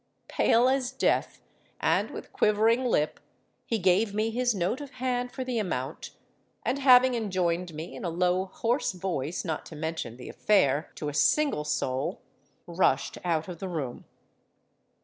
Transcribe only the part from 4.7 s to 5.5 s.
of hand for